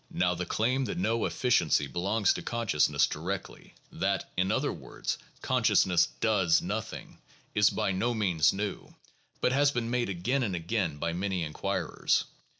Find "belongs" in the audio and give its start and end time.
1.85-2.33